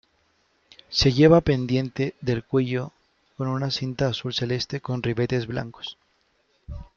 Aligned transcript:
Se 0.89 1.11
lleva 1.13 1.41
pendiente 1.41 2.15
del 2.21 2.43
cuello 2.43 2.91
con 3.37 3.47
una 3.49 3.69
cinta 3.69 4.07
azul 4.07 4.33
celeste 4.33 4.81
con 4.81 5.03
ribetes 5.03 5.45
blancos. 5.45 5.95